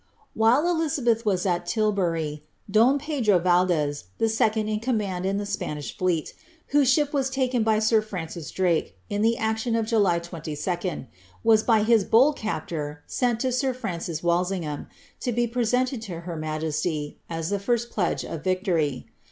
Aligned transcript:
''* 0.21 0.33
While 0.33 0.67
Elizabeth 0.67 1.27
was 1.27 1.45
at 1.45 1.67
Tilbury, 1.67 2.43
Don 2.71 2.97
Pedro 2.97 3.37
Valdez, 3.37 4.05
the 4.17 4.29
second 4.29 4.67
in 4.67 4.79
command 4.79 5.27
in 5.27 5.37
the 5.37 5.45
Spanish 5.45 5.95
fleet, 5.95 6.33
whose 6.69 6.89
ship 6.89 7.13
was 7.13 7.29
taken 7.29 7.61
by 7.61 7.77
sir 7.77 8.01
Francis 8.01 8.49
Drake, 8.49 8.97
in 9.11 9.21
the 9.21 9.37
action 9.37 9.75
of 9.75 9.85
July 9.85 10.19
22d, 10.19 11.05
was 11.43 11.61
by 11.61 11.83
his 11.83 12.03
bold 12.03 12.35
captor 12.35 13.03
sent 13.05 13.41
to 13.41 13.51
sir 13.51 13.75
Francis 13.75 14.23
Walsingham, 14.23 14.87
to 15.19 15.31
be 15.31 15.45
presented 15.45 16.01
to 16.01 16.21
her 16.21 16.35
majesty, 16.35 17.19
as 17.29 17.51
the 17.51 17.59
first 17.59 17.91
pledge 17.91 18.25
of 18.25 18.41
Tictory. 18.41 19.05